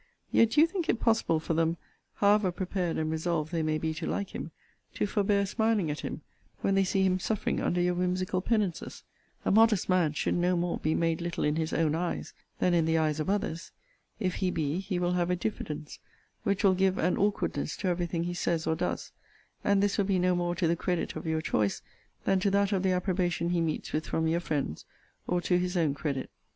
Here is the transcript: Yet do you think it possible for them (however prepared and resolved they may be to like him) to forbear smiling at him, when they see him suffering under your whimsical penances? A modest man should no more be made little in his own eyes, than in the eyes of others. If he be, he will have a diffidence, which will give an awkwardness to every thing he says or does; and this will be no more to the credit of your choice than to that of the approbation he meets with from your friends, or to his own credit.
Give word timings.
Yet 0.31 0.49
do 0.49 0.61
you 0.61 0.65
think 0.65 0.89
it 0.89 0.99
possible 0.99 1.39
for 1.39 1.53
them 1.53 1.77
(however 2.15 2.51
prepared 2.51 2.97
and 2.97 3.11
resolved 3.11 3.51
they 3.51 3.61
may 3.61 3.77
be 3.77 3.93
to 3.93 4.07
like 4.07 4.31
him) 4.33 4.49
to 4.95 5.05
forbear 5.05 5.45
smiling 5.45 5.91
at 5.91 5.99
him, 5.99 6.21
when 6.61 6.73
they 6.73 6.83
see 6.83 7.03
him 7.03 7.19
suffering 7.19 7.61
under 7.61 7.79
your 7.79 7.93
whimsical 7.93 8.41
penances? 8.41 9.03
A 9.45 9.51
modest 9.51 9.89
man 9.89 10.13
should 10.13 10.33
no 10.33 10.57
more 10.57 10.79
be 10.79 10.95
made 10.95 11.21
little 11.21 11.43
in 11.43 11.55
his 11.55 11.71
own 11.71 11.93
eyes, 11.93 12.33
than 12.57 12.73
in 12.73 12.85
the 12.85 12.97
eyes 12.97 13.19
of 13.19 13.29
others. 13.29 13.71
If 14.19 14.37
he 14.41 14.49
be, 14.49 14.79
he 14.79 14.97
will 14.97 15.11
have 15.11 15.29
a 15.29 15.35
diffidence, 15.35 15.99
which 16.41 16.63
will 16.63 16.73
give 16.73 16.97
an 16.97 17.15
awkwardness 17.15 17.77
to 17.77 17.87
every 17.87 18.07
thing 18.07 18.23
he 18.23 18.33
says 18.33 18.65
or 18.65 18.75
does; 18.75 19.11
and 19.63 19.83
this 19.83 19.99
will 19.99 20.05
be 20.05 20.17
no 20.17 20.33
more 20.35 20.55
to 20.55 20.67
the 20.67 20.75
credit 20.75 21.15
of 21.15 21.27
your 21.27 21.41
choice 21.43 21.83
than 22.23 22.39
to 22.39 22.49
that 22.49 22.71
of 22.71 22.81
the 22.81 22.91
approbation 22.91 23.51
he 23.51 23.61
meets 23.61 23.93
with 23.93 24.07
from 24.07 24.25
your 24.27 24.39
friends, 24.39 24.83
or 25.27 25.41
to 25.41 25.59
his 25.59 25.77
own 25.77 25.93
credit. 25.93 26.31